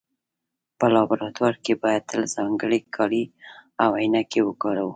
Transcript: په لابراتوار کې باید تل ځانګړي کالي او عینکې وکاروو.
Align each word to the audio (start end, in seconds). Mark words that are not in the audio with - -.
په 0.77 0.85
لابراتوار 0.93 1.55
کې 1.63 1.73
باید 1.83 2.03
تل 2.11 2.21
ځانګړي 2.35 2.79
کالي 2.95 3.23
او 3.83 3.89
عینکې 3.99 4.41
وکاروو. 4.43 4.89